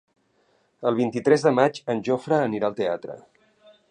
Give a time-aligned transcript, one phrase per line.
[0.91, 3.21] El vint-i-tres de maig en Jofre anirà al teatre.